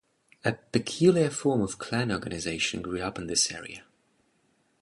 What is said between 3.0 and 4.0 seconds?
up in this area.